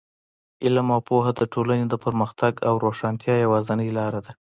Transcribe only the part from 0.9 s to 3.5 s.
او پوهه د ټولنې د پرمختګ او روښانتیا